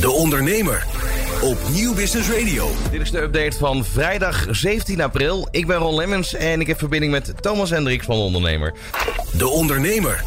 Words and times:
De 0.00 0.10
Ondernemer 0.10 0.86
op 1.42 1.58
Nieuw 1.70 1.94
Business 1.94 2.30
Radio. 2.30 2.70
Dit 2.90 3.00
is 3.00 3.10
de 3.10 3.20
update 3.20 3.56
van 3.58 3.84
vrijdag 3.84 4.46
17 4.50 5.00
april. 5.00 5.48
Ik 5.50 5.66
ben 5.66 5.76
Ron 5.76 5.94
Lemmens 5.94 6.34
en 6.34 6.60
ik 6.60 6.66
heb 6.66 6.78
verbinding 6.78 7.12
met 7.12 7.32
Thomas 7.40 7.70
Hendricks 7.70 8.06
van 8.06 8.16
De 8.16 8.22
Ondernemer. 8.22 8.72
De 9.32 9.48
Ondernemer 9.48 10.24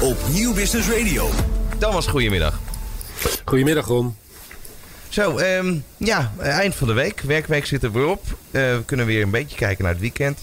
op 0.00 0.16
Nieuw 0.32 0.54
Business 0.54 0.88
Radio. 0.88 1.30
Thomas, 1.78 2.06
goedemiddag. 2.06 2.60
Goedemiddag 3.44 3.86
Ron. 3.86 4.16
Zo, 5.08 5.36
ehm, 5.36 5.74
ja, 5.96 6.32
eind 6.38 6.74
van 6.74 6.86
de 6.86 6.94
week. 6.94 7.20
Werkweek 7.20 7.66
zit 7.66 7.82
er 7.82 7.92
weer 7.92 8.06
op. 8.06 8.22
Eh, 8.50 8.60
we 8.60 8.82
kunnen 8.84 9.06
weer 9.06 9.22
een 9.22 9.30
beetje 9.30 9.56
kijken 9.56 9.84
naar 9.84 9.92
het 9.92 10.02
weekend. 10.02 10.38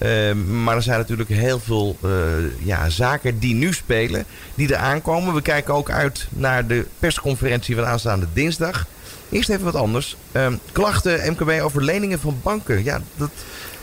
Ehm, 0.00 0.62
maar 0.62 0.76
er 0.76 0.82
zijn 0.82 0.98
natuurlijk 0.98 1.28
heel 1.28 1.60
veel 1.60 1.96
eh, 2.02 2.10
ja, 2.58 2.88
zaken 2.88 3.38
die 3.38 3.54
nu 3.54 3.72
spelen, 3.72 4.24
die 4.54 4.68
er 4.68 4.76
aankomen. 4.76 5.34
We 5.34 5.42
kijken 5.42 5.74
ook 5.74 5.90
uit 5.90 6.26
naar 6.30 6.66
de 6.66 6.86
persconferentie 6.98 7.74
van 7.74 7.84
aanstaande 7.86 8.26
dinsdag. 8.32 8.86
Eerst 9.30 9.48
even 9.48 9.64
wat 9.64 9.74
anders. 9.74 10.16
Ehm, 10.32 10.54
klachten 10.72 11.32
MKB 11.32 11.62
over 11.62 11.84
leningen 11.84 12.20
van 12.20 12.40
banken. 12.42 12.84
Ja, 12.84 13.00
dat, 13.16 13.30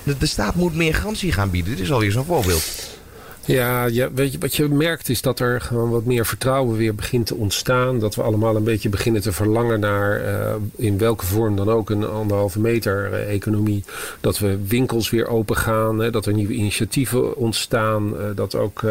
de, 0.03 0.17
de 0.17 0.25
staat 0.25 0.55
moet 0.55 0.75
meer 0.75 0.95
garantie 0.95 1.31
gaan 1.31 1.49
bieden. 1.49 1.75
Dit 1.75 1.83
is 1.83 1.91
alweer 1.91 2.11
zo'n 2.11 2.25
voorbeeld. 2.25 2.96
Ja, 3.47 3.85
ja, 3.85 4.11
weet 4.13 4.31
je, 4.31 4.37
wat 4.37 4.55
je 4.55 4.67
merkt 4.67 5.09
is 5.09 5.21
dat 5.21 5.39
er 5.39 5.61
gewoon 5.61 5.89
wat 5.89 6.05
meer 6.05 6.25
vertrouwen 6.25 6.77
weer 6.77 6.95
begint 6.95 7.25
te 7.25 7.35
ontstaan. 7.35 7.99
Dat 7.99 8.15
we 8.15 8.21
allemaal 8.21 8.55
een 8.55 8.63
beetje 8.63 8.89
beginnen 8.89 9.21
te 9.21 9.31
verlangen 9.31 9.79
naar, 9.79 10.21
uh, 10.21 10.53
in 10.75 10.97
welke 10.97 11.25
vorm 11.25 11.55
dan 11.55 11.69
ook, 11.69 11.89
een 11.89 12.07
anderhalve 12.07 12.59
meter 12.59 13.09
uh, 13.11 13.33
economie. 13.33 13.83
Dat 14.21 14.39
we 14.39 14.57
winkels 14.67 15.09
weer 15.09 15.27
open 15.27 15.55
gaan, 15.55 15.99
hè, 15.99 16.11
dat 16.11 16.25
er 16.25 16.33
nieuwe 16.33 16.53
initiatieven 16.53 17.35
ontstaan. 17.35 18.13
Uh, 18.13 18.21
dat 18.35 18.55
ook 18.55 18.81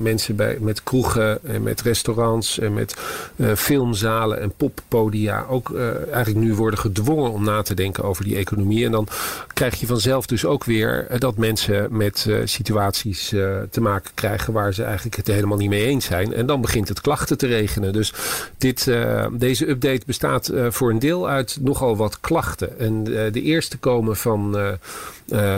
mensen 0.00 0.36
bij, 0.36 0.58
met 0.60 0.82
kroegen 0.82 1.38
en 1.44 1.62
met 1.62 1.80
restaurants 1.80 2.58
en 2.58 2.74
met 2.74 2.96
filmzalen 3.54 4.40
en 4.40 4.52
poppodia 4.56 5.46
ook 5.48 5.74
eigenlijk 6.12 6.46
nu 6.46 6.54
worden 6.54 6.78
gedwongen 6.78 7.32
om 7.32 7.44
na 7.44 7.62
te 7.62 7.74
denken 7.74 8.04
over 8.04 8.24
die 8.24 8.36
economie. 8.36 8.84
En 8.84 8.92
dan 8.92 9.08
krijg 9.52 9.80
je 9.80 9.86
vanzelf 9.86 10.26
dus 10.26 10.44
ook 10.44 10.64
weer 10.64 11.06
dat 11.18 11.36
mensen 11.36 11.96
met 11.96 12.26
situaties 12.44 13.34
te 13.70 13.80
maken 13.80 14.10
krijgen 14.14 14.52
waar 14.52 14.74
ze 14.74 14.82
eigenlijk 14.82 15.16
het 15.16 15.26
helemaal 15.26 15.56
niet 15.56 15.68
mee 15.68 15.84
eens 15.84 16.04
zijn. 16.04 16.34
En 16.34 16.46
dan 16.46 16.60
begint 16.60 16.88
het 16.88 17.00
klachten 17.00 17.38
te 17.38 17.46
regenen. 17.46 17.92
Dus 17.92 18.12
dit, 18.58 18.86
uh, 18.86 19.26
deze 19.32 19.68
update 19.68 20.02
bestaat 20.06 20.48
uh, 20.48 20.66
voor 20.70 20.90
een 20.90 20.98
deel 20.98 21.28
uit 21.28 21.58
nogal 21.60 21.96
wat 21.96 22.20
klachten. 22.20 22.78
En 22.78 23.08
uh, 23.08 23.32
de 23.32 23.42
eerste 23.42 23.78
komen 23.78 24.16
van 24.16 24.56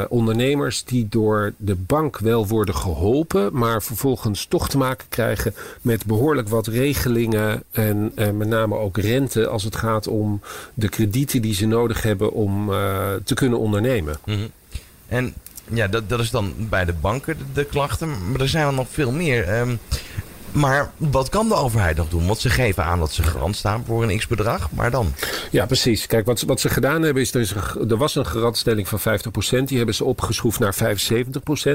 ondernemers 0.08 0.84
die 0.84 1.06
door 1.10 1.52
de 1.56 1.74
bank 1.74 2.18
wel 2.18 2.46
worden 2.46 2.74
geholpen, 2.74 3.50
maar 3.52 3.82
vervolgens 3.82 4.46
toch 4.46 4.68
te 4.68 4.78
maken 4.78 5.06
krijgen 5.08 5.54
met 5.80 6.06
behoorlijk 6.06 6.48
wat 6.48 6.66
regelingen 6.66 7.62
en 7.70 8.12
met 8.14 8.48
name 8.48 8.76
ook 8.76 8.98
rente 8.98 9.46
als 9.46 9.64
het 9.64 9.76
gaat 9.76 10.08
om 10.08 10.40
de 10.74 10.88
kredieten 10.88 11.42
die 11.42 11.54
ze 11.54 11.66
nodig 11.66 12.02
hebben 12.02 12.32
om 12.32 12.70
te 13.24 13.34
kunnen 13.34 13.58
ondernemen. 13.58 14.16
-hmm. 14.24 14.50
En 15.10 15.34
ja, 15.72 15.88
dat, 15.88 16.08
dat 16.08 16.20
is 16.20 16.30
dan 16.30 16.54
bij 16.56 16.84
de 16.84 16.92
banken 16.92 17.36
de, 17.52 17.64
klachten. 17.64 18.30
Maar 18.30 18.40
er 18.40 18.48
zijn 18.48 18.66
er 18.66 18.72
nog 18.72 18.86
veel 18.90 19.12
meer. 19.12 19.58
Um, 19.58 19.78
maar 20.52 20.90
wat 20.96 21.28
kan 21.28 21.48
de 21.48 21.54
overheid 21.54 21.96
nog 21.96 22.08
doen? 22.08 22.26
Want 22.26 22.38
ze 22.38 22.50
geven 22.50 22.84
aan 22.84 22.98
dat 22.98 23.12
ze 23.12 23.22
garant 23.22 23.56
staan 23.56 23.84
voor 23.86 24.02
een 24.02 24.18
x-bedrag. 24.18 24.70
Maar 24.70 24.90
dan? 24.90 25.12
Ja, 25.50 25.66
precies. 25.66 26.06
Kijk, 26.06 26.26
wat, 26.26 26.40
wat 26.40 26.60
ze 26.60 26.68
gedaan 26.68 27.02
hebben 27.02 27.22
is... 27.22 27.34
Er, 27.34 27.40
is, 27.40 27.54
er 27.88 27.96
was 27.96 28.14
een 28.14 28.26
garantstelling 28.26 28.88
van 28.88 28.98
50%. 28.98 29.02
Die 29.64 29.76
hebben 29.76 29.94
ze 29.94 30.04
opgeschroefd 30.04 30.58
naar 30.58 30.74
75%. 30.74 31.70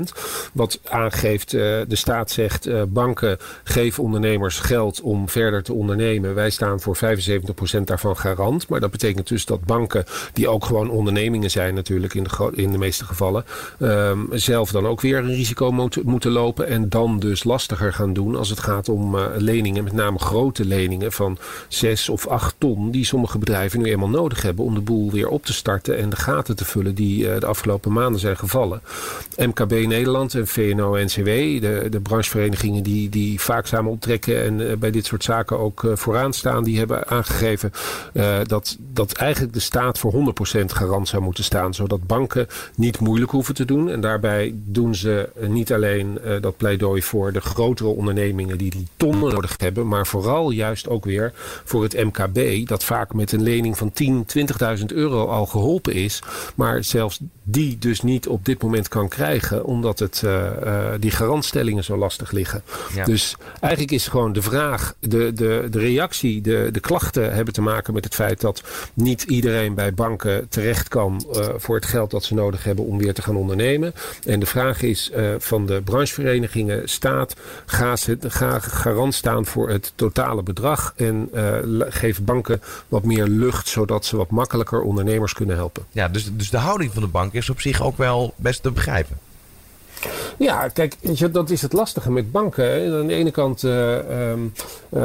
Wat 0.54 0.80
aangeeft, 0.84 1.54
uh, 1.54 1.62
de 1.62 1.96
staat 1.96 2.32
zegt... 2.32 2.68
Uh, 2.68 2.82
banken 2.88 3.38
geven 3.64 4.04
ondernemers 4.04 4.60
geld 4.60 5.02
om 5.02 5.30
verder 5.30 5.64
te 5.64 5.74
ondernemen. 5.74 6.36
Wij 6.36 6.50
staan 6.50 6.80
voor 6.80 6.98
75% 6.98 7.82
daarvan 7.84 8.18
garant. 8.18 8.68
Maar 8.68 8.80
dat 8.80 8.92
betekent 8.92 9.28
dus 9.28 9.46
dat 9.46 9.64
banken... 9.64 10.06
die 10.34 10.48
ook 10.48 10.66
gewoon 10.66 10.90
ondernemingen 10.90 11.52
zijn 11.52 11.74
natuurlijk 11.74 12.14
in 12.14 12.24
de, 12.24 12.52
in 12.56 12.72
de 12.72 12.78
meeste 12.78 13.06
gevallen... 13.06 13.46
Um, 13.80 14.28
zelf 14.32 14.72
dan 14.72 14.88
ook 14.88 15.02
weer 15.02 15.18
een 15.18 15.36
risico 15.36 15.72
moet, 15.72 16.04
moeten 16.04 16.32
lopen. 16.32 16.68
En 16.68 16.90
dan 16.90 17.20
dus 17.20 17.44
lastiger 17.44 17.94
gaan 17.94 18.14
doen 18.14 18.36
als 18.36 18.50
het 18.50 18.60
gaat 18.66 18.90
om 18.90 19.16
uh, 19.16 19.26
leningen, 19.38 19.84
met 19.84 19.94
name 19.94 20.20
grote 20.20 20.66
leningen 20.66 21.12
van 21.12 21.38
6 21.68 22.10
of 22.10 22.28
8 22.28 22.56
ton, 22.58 22.92
die 22.92 23.06
sommige 23.06 23.38
bedrijven 23.38 23.80
nu 23.80 23.86
eenmaal 23.86 24.10
nodig 24.10 24.42
hebben 24.42 24.66
om 24.66 24.74
de 24.74 24.82
boel 24.82 25.12
weer 25.12 25.28
op 25.28 25.46
te 25.46 25.54
starten 25.54 25.98
en 25.98 26.10
de 26.10 26.16
gaten 26.16 26.56
te 26.56 26.66
vullen 26.66 26.96
die 26.96 27.24
uh, 27.24 27.40
de 27.40 27.46
afgelopen 27.46 27.94
maanden 27.94 28.20
zijn 28.20 28.38
gevallen. 28.38 28.82
MKB 29.38 29.72
Nederland 29.72 30.36
en 30.36 30.48
VNO-NCW, 30.48 31.26
de, 31.62 31.88
de 31.90 32.00
brancheverenigingen 32.00 32.84
die, 32.84 33.10
die 33.10 33.42
vaak 33.42 33.68
samen 33.68 33.92
optrekken 33.92 34.44
en 34.44 34.60
uh, 34.60 34.74
bij 34.78 34.92
dit 34.92 35.06
soort 35.06 35.24
zaken 35.24 35.60
ook 35.60 35.92
vooraan 35.94 36.34
staan, 36.34 36.64
die 36.64 36.78
hebben 36.78 37.08
aangegeven 37.08 37.72
dat, 38.44 38.78
dat 38.94 39.12
eigenlijk 39.12 39.54
de 39.54 39.60
staat 39.60 40.00
voor 40.00 40.14
100% 40.14 40.66
garant 40.66 41.08
zou 41.08 41.24
moeten 41.24 41.44
staan, 41.44 41.74
zodat 41.74 42.08
banken 42.08 42.48
niet 42.76 43.00
moeilijk 43.00 43.32
hoeven 43.32 43.54
te 43.56 43.66
doen. 43.66 43.90
En 43.90 44.02
daarbij 44.02 44.54
doen 44.56 44.96
ze 44.96 45.30
niet 45.40 45.74
alleen 45.74 46.20
dat 46.42 46.58
pleidooi 46.58 47.02
voor 47.02 47.32
de 47.32 47.42
grotere 47.42 47.90
ondernemingen 47.90 48.55
die 48.58 48.72
die 48.72 48.88
tonnen 48.98 49.34
nodig 49.34 49.56
hebben. 49.58 49.88
Maar 49.88 50.08
vooral 50.08 50.52
juist 50.52 50.88
ook 50.88 51.06
weer 51.06 51.34
voor 51.64 51.84
het 51.84 52.04
MKB. 52.04 52.68
Dat 52.68 52.84
vaak 52.84 53.14
met 53.14 53.32
een 53.32 53.44
lening 53.44 53.78
van 53.78 53.92
10, 53.92 54.26
20.000 54.80 54.86
euro 54.86 55.26
al 55.26 55.46
geholpen 55.46 55.94
is. 55.94 56.20
Maar 56.56 56.84
zelfs 56.84 57.20
die 57.44 57.78
dus 57.78 58.02
niet 58.02 58.28
op 58.28 58.46
dit 58.46 58.62
moment 58.62 58.88
kan 58.88 59.08
krijgen. 59.08 59.66
Omdat 59.66 60.00
het, 60.00 60.22
uh, 60.26 60.32
uh, 60.64 60.88
die 61.00 61.12
garantstellingen 61.12 61.84
zo 61.84 61.98
lastig 61.98 62.32
liggen. 62.32 62.64
Ja. 62.94 63.06
Dus 63.06 63.36
eigenlijk 63.60 63.94
is 63.94 64.08
gewoon 64.08 64.34
de 64.34 64.42
vraag, 64.42 64.96
de, 65.00 65.34
de, 65.34 65.68
de 65.70 65.80
reactie, 65.80 66.42
de, 66.42 66.70
de 66.72 66.80
klachten 66.80 67.34
hebben 67.34 67.54
te 67.54 67.62
maken 67.62 67.94
met 67.94 68.04
het 68.04 68.16
feit 68.16 68.42
dat 68.42 68.64
niet 68.94 69.24
iedereen 69.24 69.74
bij 69.74 69.94
banken 69.94 70.50
terecht 70.50 70.88
kan 70.88 71.26
uh, 71.36 71.48
voor 71.58 71.76
het 71.76 71.86
geld 71.86 72.12
dat 72.12 72.24
ze 72.24 72.34
nodig 72.34 72.64
hebben 72.64 72.86
om 72.86 72.98
weer 72.98 73.14
te 73.14 73.22
gaan 73.22 73.36
ondernemen. 73.36 73.94
En 74.26 74.40
de 74.40 74.46
vraag 74.46 74.82
is 74.82 75.12
van 75.38 75.66
de 75.66 75.82
brancheverenigingen, 75.82 76.90
staat, 76.90 77.36
ga, 77.66 77.96
ze, 77.96 78.18
ga 78.28 78.45
garant 78.60 79.14
staan 79.14 79.46
voor 79.46 79.70
het 79.70 79.94
totale 79.96 80.44
bedrag. 80.44 80.94
En 80.96 81.30
geef 81.90 82.22
banken 82.22 82.62
wat 82.88 83.04
meer 83.04 83.28
lucht, 83.28 83.68
zodat 83.68 84.06
ze 84.06 84.18
wat 84.18 84.30
makkelijker 84.30 84.82
ondernemers 84.82 85.34
kunnen 85.34 85.56
helpen. 85.56 85.86
Ja, 85.92 86.08
dus, 86.08 86.30
dus 86.34 86.50
de 86.50 86.58
houding 86.58 86.94
van 86.94 87.02
de 87.02 87.08
bank 87.08 87.34
is 87.34 87.50
op 87.50 87.62
zich 87.62 87.82
ook 87.82 87.98
wel 87.98 88.34
best 88.38 88.64
te 88.64 88.72
begrijpen. 88.72 89.18
Ja, 90.38 90.68
kijk, 90.68 90.96
dat 91.32 91.50
is 91.50 91.62
het 91.62 91.74
lastige 91.74 92.12
met 92.12 92.32
banken. 92.32 92.94
Aan 92.94 93.08
de 93.08 93.14
ene 93.14 93.32
kant 93.32 93.64
uh, 93.64 94.30
um, 94.32 94.54
uh, 94.90 95.02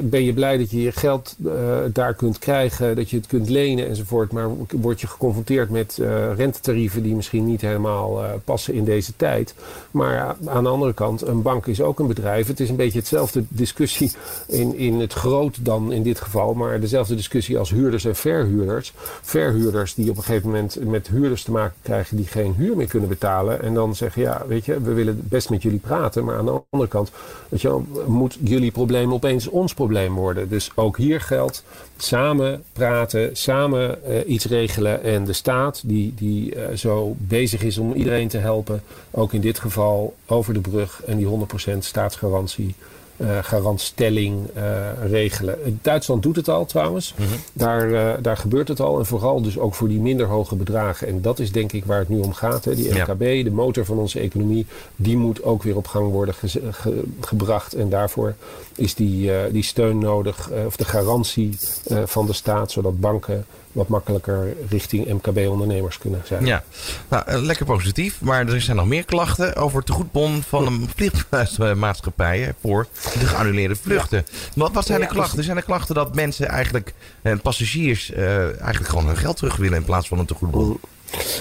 ben 0.00 0.24
je 0.24 0.32
blij 0.32 0.58
dat 0.58 0.70
je 0.70 0.82
je 0.82 0.92
geld 0.92 1.36
uh, 1.44 1.52
daar 1.92 2.14
kunt 2.14 2.38
krijgen, 2.38 2.96
dat 2.96 3.10
je 3.10 3.16
het 3.16 3.26
kunt 3.26 3.48
lenen 3.48 3.88
enzovoort. 3.88 4.32
Maar 4.32 4.48
word 4.70 5.00
je 5.00 5.06
geconfronteerd 5.06 5.70
met 5.70 6.00
rentetarieven 6.36 7.02
die 7.02 7.14
misschien 7.14 7.46
niet 7.46 7.60
helemaal 7.60 8.20
passen 8.44 8.74
in 8.74 8.84
deze 8.84 9.12
tijd. 9.16 9.54
Maar 9.90 10.36
aan 10.46 10.64
de 10.64 10.70
andere 10.70 10.92
kant, 10.92 11.22
een 11.26 11.42
bank 11.42 11.66
is 11.66 11.80
ook 11.80 11.98
een 11.98 12.06
bedrijf. 12.06 12.46
Het 12.46 12.60
is 12.60 12.68
een 12.68 12.76
beetje 12.76 12.98
hetzelfde 12.98 13.44
discussie 13.48 14.12
in, 14.46 14.76
in 14.76 15.00
het 15.00 15.12
groot 15.12 15.64
dan 15.64 15.92
in 15.92 16.02
dit 16.02 16.20
geval. 16.20 16.54
Maar 16.54 16.80
dezelfde 16.80 17.14
discussie 17.14 17.58
als 17.58 17.70
huurders 17.70 18.04
en 18.04 18.16
verhuurders. 18.16 18.92
Verhuurders 19.22 19.94
die 19.94 20.10
op 20.10 20.16
een 20.16 20.22
gegeven 20.22 20.50
moment 20.50 20.76
met 20.84 21.08
huurders 21.08 21.42
te 21.42 21.50
maken 21.50 21.76
krijgen 21.82 22.16
die 22.16 22.26
geen 22.26 22.54
huur 22.56 22.76
meer 22.76 22.88
kunnen 22.88 23.08
betalen. 23.08 23.62
En 23.62 23.74
dan 23.74 23.94
zeggen, 24.04 24.22
ja, 24.22 24.42
weet 24.46 24.64
je, 24.64 24.80
we 24.80 24.92
willen 24.92 25.20
best 25.22 25.50
met 25.50 25.62
jullie 25.62 25.78
praten. 25.78 26.24
Maar 26.24 26.36
aan 26.36 26.44
de 26.44 26.62
andere 26.70 26.90
kant, 26.90 27.10
weet 27.48 27.60
je, 27.60 27.80
moet 28.06 28.38
jullie 28.40 28.70
probleem 28.70 29.12
opeens 29.12 29.48
ons 29.48 29.74
probleem 29.74 30.14
worden. 30.14 30.48
Dus 30.48 30.70
ook 30.74 30.96
hier 30.96 31.20
geldt 31.20 31.64
samen 31.96 32.62
praten, 32.72 33.36
samen 33.36 33.98
uh, 34.08 34.28
iets 34.28 34.44
regelen. 34.44 35.02
En 35.02 35.24
de 35.24 35.32
staat, 35.32 35.82
die, 35.84 36.14
die 36.16 36.54
uh, 36.54 36.62
zo 36.74 37.14
bezig 37.18 37.62
is 37.62 37.78
om 37.78 37.92
iedereen 37.92 38.28
te 38.28 38.38
helpen, 38.38 38.82
ook 39.10 39.32
in 39.32 39.40
dit 39.40 39.58
geval 39.58 40.14
over 40.26 40.54
de 40.54 40.60
brug 40.60 41.02
en 41.06 41.16
die 41.16 41.26
100% 41.74 41.78
staatsgarantie. 41.78 42.74
Uh, 43.16 43.38
garantstelling 43.42 44.48
uh, 44.56 44.62
regelen. 45.06 45.78
Duitsland 45.82 46.22
doet 46.22 46.36
het 46.36 46.48
al 46.48 46.64
trouwens. 46.64 47.14
Mm 47.16 47.26
-hmm. 47.26 47.36
daar, 47.52 47.90
uh, 47.90 48.12
daar 48.20 48.36
gebeurt 48.36 48.68
het 48.68 48.80
al. 48.80 48.98
En 48.98 49.06
vooral 49.06 49.42
dus 49.42 49.58
ook 49.58 49.74
voor 49.74 49.88
die 49.88 50.00
minder 50.00 50.26
hoge 50.26 50.54
bedragen. 50.54 51.08
En 51.08 51.22
dat 51.22 51.38
is 51.38 51.52
denk 51.52 51.72
ik 51.72 51.84
waar 51.84 51.98
het 51.98 52.08
nu 52.08 52.18
om 52.18 52.32
gaat. 52.32 52.64
Hè. 52.64 52.74
Die 52.74 52.94
MKB, 52.94 53.22
ja. 53.22 53.44
de 53.44 53.50
motor 53.50 53.84
van 53.84 53.98
onze 53.98 54.20
economie, 54.20 54.66
die 54.96 55.16
moet 55.16 55.42
ook 55.42 55.62
weer 55.62 55.76
op 55.76 55.86
gang 55.86 56.10
worden 56.10 56.34
ge 56.34 56.48
ge 56.70 57.02
gebracht. 57.20 57.74
En 57.74 57.88
daarvoor 57.88 58.34
is 58.74 58.94
die, 58.94 59.30
die 59.50 59.64
steun 59.64 59.98
nodig, 59.98 60.50
of 60.66 60.76
de 60.76 60.84
garantie 60.84 61.58
van 62.04 62.26
de 62.26 62.32
staat, 62.32 62.70
zodat 62.70 63.00
banken 63.00 63.46
wat 63.74 63.88
makkelijker 63.88 64.56
richting 64.68 65.06
MKB-ondernemers 65.06 65.98
kunnen 65.98 66.22
zijn. 66.24 66.46
Ja, 66.46 66.64
nou, 67.08 67.36
lekker 67.36 67.66
positief. 67.66 68.20
Maar 68.20 68.48
er 68.48 68.60
zijn 68.60 68.76
nog 68.76 68.86
meer 68.86 69.04
klachten 69.04 69.56
over 69.56 69.76
het 69.76 69.86
tegoedbon 69.86 70.42
van 70.42 70.66
een 70.66 70.88
vliegtuigmaatschappij 70.94 72.54
voor 72.60 72.86
de 73.12 73.26
geannuleerde 73.26 73.76
vluchten. 73.76 74.26
Wat, 74.54 74.72
wat 74.72 74.86
zijn 74.86 75.00
de 75.00 75.06
klachten? 75.06 75.36
Dus... 75.36 75.44
Zijn 75.44 75.56
er 75.56 75.62
klachten 75.62 75.94
dat 75.94 76.14
mensen 76.14 76.48
eigenlijk, 76.48 76.94
eh, 77.22 77.32
passagiers, 77.42 78.12
eh, 78.12 78.44
eigenlijk 78.44 78.88
gewoon 78.88 79.06
hun 79.06 79.16
geld 79.16 79.36
terug 79.36 79.56
willen 79.56 79.78
in 79.78 79.84
plaats 79.84 80.08
van 80.08 80.18
een 80.18 80.26
tegoedbon? 80.26 80.80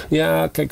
Ja, 0.09 0.47
kijk, 0.47 0.71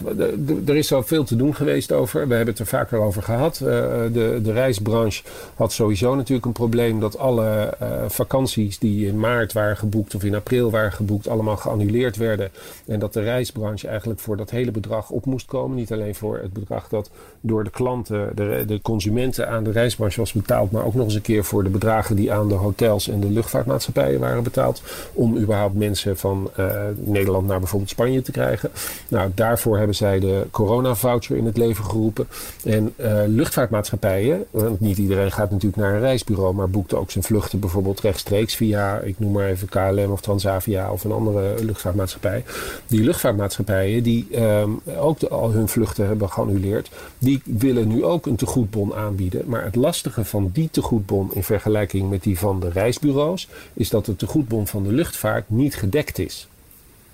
er 0.66 0.76
is 0.76 0.94
al 0.94 1.04
veel 1.04 1.24
te 1.24 1.36
doen 1.36 1.56
geweest 1.56 1.92
over. 1.92 2.28
We 2.28 2.36
hebben 2.36 2.54
het 2.54 2.60
er 2.60 2.66
vaker 2.66 3.00
over 3.00 3.24
gehad. 3.24 3.60
Uh, 3.64 3.68
de, 4.14 4.40
de 4.44 4.52
reisbranche 4.52 5.24
had 5.56 5.72
sowieso 5.72 6.16
natuurlijk 6.16 6.46
een 6.46 6.52
probleem 6.52 7.00
dat 7.00 7.18
alle 7.18 7.74
uh, 7.82 7.88
vakanties 8.08 8.80
die 8.80 9.08
in 9.08 9.20
maart 9.20 9.54
waren 9.54 9.78
geboekt 9.78 10.16
of 10.16 10.24
in 10.24 10.36
april 10.36 10.72
waren 10.72 10.92
geboekt, 10.92 11.28
allemaal 11.28 11.58
geannuleerd 11.58 12.18
werden. 12.18 12.50
En 12.86 13.00
dat 13.00 13.14
de 13.14 13.22
reisbranche 13.22 13.88
eigenlijk 13.88 14.20
voor 14.20 14.38
dat 14.38 14.50
hele 14.50 14.72
bedrag 14.72 15.10
op 15.10 15.26
moest 15.26 15.46
komen. 15.46 15.78
Niet 15.78 15.92
alleen 15.92 16.16
voor 16.16 16.40
het 16.42 16.54
bedrag 16.54 16.88
dat 16.88 17.10
door 17.42 17.64
de 17.64 17.70
klanten, 17.70 18.32
de, 18.36 18.64
de 18.68 18.82
consumenten 18.82 19.50
aan 19.50 19.64
de 19.64 19.72
reisbranche 19.72 20.20
was 20.20 20.32
betaald, 20.32 20.72
maar 20.72 20.86
ook 20.86 20.94
nog 20.94 21.06
eens 21.06 21.16
een 21.16 21.22
keer 21.22 21.44
voor 21.44 21.64
de 21.64 21.70
bedragen 21.70 22.16
die 22.16 22.32
aan 22.32 22.48
de 22.48 22.54
hotels 22.54 23.08
en 23.08 23.20
de 23.20 23.30
luchtvaartmaatschappijen 23.30 24.20
waren 24.20 24.44
betaald. 24.44 24.82
Om 25.14 25.38
überhaupt 25.38 25.76
mensen 25.76 26.18
van 26.18 26.50
uh, 26.60 26.74
Nederland 26.96 27.48
naar 27.48 27.60
bijvoorbeeld 27.60 27.90
Spanje 27.92 28.22
te 28.22 28.32
krijgen. 28.32 28.72
Nou, 29.08 29.32
daarvoor 29.36 29.78
hebben 29.78 29.96
zij 29.96 30.20
de 30.20 30.48
corona-voucher 30.52 31.38
in 31.38 31.46
het 31.46 31.58
leven 31.58 31.84
geroepen. 31.86 32.28
En 32.64 32.94
uh, 32.96 33.22
luchtvaartmaatschappijen, 33.28 34.46
want 34.52 34.80
niet 34.80 34.98
iedereen 34.98 35.32
gaat 35.32 35.52
natuurlijk 35.52 35.82
naar 35.82 35.94
een 35.94 36.00
reisbureau, 36.00 36.54
maar 36.54 36.70
boekt 36.70 36.94
ook 36.94 37.12
zijn 37.12 37.24
vluchten 37.24 37.60
bijvoorbeeld 37.60 38.00
rechtstreeks 38.00 38.56
via, 38.56 39.00
ik 39.00 39.20
noem 39.20 39.32
maar 39.32 39.48
even 39.48 39.70
KLM 39.70 40.12
of 40.12 40.22
Transavia 40.22 40.92
of 40.92 41.04
een 41.04 41.12
andere 41.12 41.64
luchtvaartmaatschappij. 41.64 42.44
Die 42.88 43.04
luchtvaartmaatschappijen 43.04 44.04
die 44.04 44.42
um, 44.42 44.82
ook 44.98 45.24
al 45.24 45.52
hun 45.52 45.68
vluchten 45.68 46.08
hebben 46.08 46.30
geannuleerd, 46.30 46.90
die 47.18 47.42
willen 47.44 47.88
nu 47.88 48.04
ook 48.04 48.26
een 48.26 48.36
tegoedbon 48.36 48.94
aanbieden. 48.94 49.44
Maar 49.46 49.64
het 49.64 49.76
lastige 49.76 50.26
van 50.26 50.50
die 50.54 50.70
tegoedbon 50.72 51.30
in 51.34 51.44
vergelijking 51.44 52.10
met 52.10 52.24
die 52.24 52.40
van 52.40 52.60
de 52.60 52.70
reisbureaus, 52.70 53.48
is 53.74 53.90
dat 53.90 54.06
de 54.06 54.16
tegoedbon 54.16 54.68
van 54.68 54.84
de 54.84 54.92
luchtvaart 54.92 55.50
niet 55.50 55.76
gedekt 55.76 56.20
is. 56.20 56.48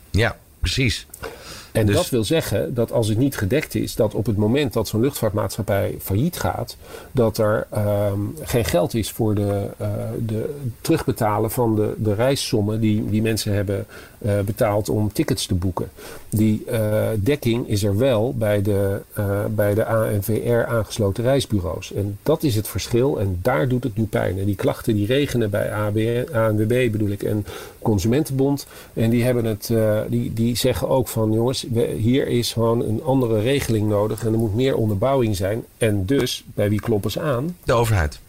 Ja, 0.10 0.38
precies. 0.60 1.08
En 1.78 1.86
dus... 1.86 1.96
dat 1.96 2.10
wil 2.10 2.24
zeggen 2.24 2.74
dat 2.74 2.92
als 2.92 3.08
het 3.08 3.18
niet 3.18 3.38
gedekt 3.38 3.76
is, 3.76 3.96
dat 3.96 4.14
op 4.14 4.26
het 4.26 4.38
moment 4.38 4.74
dat 4.74 4.88
zo'n 4.88 5.02
luchtvaartmaatschappij 5.02 5.96
failliet 6.02 6.40
gaat, 6.40 6.78
dat 7.12 7.38
er 7.38 7.68
um, 8.12 8.36
geen 8.42 8.66
geld 8.66 8.94
is 8.94 9.12
voor 9.12 9.36
de, 9.36 9.68
uh, 9.82 9.88
de 10.26 10.56
terugbetalen 10.82 11.52
van 11.52 11.76
de, 11.76 11.94
de 11.98 12.14
reissommen 12.14 12.80
die, 12.80 13.10
die 13.10 13.22
mensen 13.22 13.54
hebben 13.54 13.86
uh, 14.18 14.40
betaald 14.40 14.90
om 14.90 15.14
tickets 15.14 15.46
te 15.46 15.56
boeken. 15.56 15.90
Die 16.30 16.64
uh, 16.72 17.08
dekking 17.16 17.68
is 17.68 17.84
er 17.84 17.98
wel 17.98 18.34
bij 18.38 18.62
de, 18.62 19.02
bij 19.56 19.74
de 19.74 19.86
ANVR 19.86 20.66
aangesloten 20.68 21.24
reisbureaus. 21.24 21.94
En 21.94 22.18
dat 22.24 22.44
is 22.44 22.56
het 22.56 22.68
verschil 22.68 23.20
en 23.20 23.40
daar 23.42 23.68
doet 23.68 23.84
het 23.84 23.98
nu 23.98 24.04
pijn. 24.04 24.40
En 24.40 24.46
die 24.46 24.56
klachten 24.56 24.96
die 24.96 25.06
regenen 25.06 25.50
bij 25.50 25.74
ANWB 26.34 26.92
bedoel 26.92 27.10
ik 27.10 27.24
en 27.24 27.46
Consumentenbond. 27.82 28.68
En 28.94 29.10
die, 29.10 29.24
hebben 29.24 29.46
het, 29.46 29.72
die, 30.10 30.34
die 30.34 30.56
zeggen 30.56 30.90
ook 30.90 31.08
van 31.08 31.32
jongens, 31.32 31.66
hier 31.98 32.28
is 32.28 32.54
gewoon 32.54 32.84
een 32.84 33.04
andere 33.04 33.42
regeling 33.42 33.88
nodig 33.90 34.26
en 34.26 34.34
er 34.34 34.40
moet 34.40 34.56
meer 34.56 34.76
onderbouwing 34.76 35.36
zijn. 35.36 35.66
En 35.78 36.06
dus, 36.06 36.44
bij 36.54 36.70
wie 36.70 36.82
kloppen 36.82 37.12
ze 37.12 37.22
aan? 37.22 37.58
De 37.64 37.74
overheid. 37.74 38.20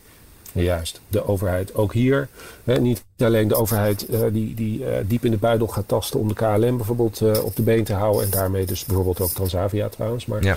Juist, 0.52 1.00
de 1.08 1.26
overheid. 1.26 1.75
Ook 1.75 1.93
hier, 1.93 2.29
hè, 2.64 2.81
niet 2.81 3.05
alleen 3.25 3.49
de 3.49 3.55
overheid 3.55 4.06
uh, 4.11 4.20
die, 4.32 4.55
die 4.55 4.81
uh, 4.81 4.87
diep 5.06 5.25
in 5.25 5.31
de 5.31 5.37
buidel 5.37 5.67
gaat 5.67 5.88
tasten 5.88 6.20
om 6.20 6.29
de 6.29 6.35
KLM 6.35 6.76
bijvoorbeeld 6.76 7.20
uh, 7.20 7.44
op 7.44 7.56
de 7.56 7.62
been 7.62 7.85
te 7.85 7.93
houden. 7.93 8.23
En 8.23 8.31
daarmee 8.31 8.67
dus 8.67 8.85
bijvoorbeeld 8.85 9.20
ook 9.20 9.31
Transavia 9.31 9.88
trouwens. 9.88 10.26
Maar 10.26 10.43
ja. 10.43 10.56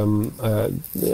um, 0.00 0.32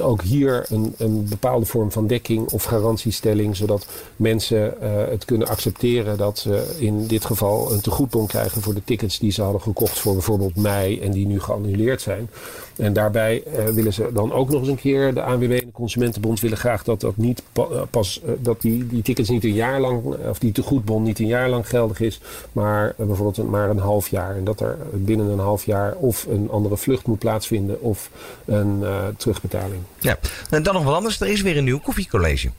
ook 0.00 0.22
hier 0.22 0.66
een, 0.68 0.94
een 0.98 1.26
bepaalde 1.28 1.66
vorm 1.66 1.92
van 1.92 2.06
dekking 2.06 2.50
of 2.50 2.64
garantiestelling. 2.64 3.56
Zodat 3.56 3.86
mensen 4.16 4.74
het 5.10 5.24
kunnen 5.24 5.48
accepteren 5.48 6.16
dat 6.16 6.38
ze 6.38 6.74
in 6.78 7.06
dit 7.06 7.24
geval 7.24 7.72
een 7.72 7.80
tegoedbon 7.80 8.26
krijgen 8.26 8.62
voor 8.62 8.74
de 8.74 8.84
tickets 8.84 9.18
die 9.18 9.32
ze 9.32 9.42
hadden 9.42 9.60
gekocht 9.60 9.98
voor 9.98 10.12
bijvoorbeeld 10.12 10.56
mei 10.56 11.00
en 11.00 11.10
die 11.10 11.26
nu 11.26 11.40
geannuleerd 11.40 12.00
zijn. 12.00 12.30
En 12.76 12.92
daarbij 12.92 13.42
willen 13.72 13.92
ze 13.92 14.08
dan 14.12 14.32
ook 14.32 14.50
nog 14.50 14.60
eens 14.60 14.68
een 14.68 14.76
keer, 14.76 15.14
de 15.14 15.22
ANWB 15.22 15.42
en 15.42 15.66
de 15.66 15.72
Consumentenbond 15.72 16.40
willen 16.40 16.58
graag 16.58 16.84
dat 16.84 17.00
dat 17.00 17.16
niet 17.16 17.42
pas, 17.90 18.20
dat 18.38 18.60
die, 18.60 18.86
die 18.86 19.02
tickets 19.02 19.28
niet 19.28 19.44
een 19.44 19.52
jaar 19.52 19.80
lang, 19.80 20.02
of 20.28 20.38
die 20.38 20.52
tegoed 20.52 20.73
goedbon 20.74 21.02
niet 21.02 21.18
een 21.18 21.26
jaar 21.26 21.48
lang 21.48 21.68
geldig 21.68 22.00
is, 22.00 22.20
maar 22.52 22.94
uh, 22.98 23.06
bijvoorbeeld 23.06 23.50
maar 23.50 23.70
een 23.70 23.78
half 23.78 24.08
jaar. 24.08 24.36
En 24.36 24.44
dat 24.44 24.60
er 24.60 24.76
binnen 24.92 25.26
een 25.26 25.38
half 25.38 25.64
jaar 25.64 25.94
of 25.94 26.26
een 26.26 26.48
andere 26.50 26.76
vlucht 26.76 27.06
moet 27.06 27.18
plaatsvinden 27.18 27.80
of 27.80 28.10
een 28.44 28.78
uh, 28.82 28.98
terugbetaling. 29.16 29.82
Ja, 29.98 30.18
en 30.50 30.62
dan 30.62 30.74
nog 30.74 30.84
wat 30.84 30.94
anders. 30.94 31.20
Er 31.20 31.28
is 31.28 31.42
weer 31.42 31.56
een 31.56 31.64
nieuw 31.64 31.80
koffiecollege. 31.80 32.50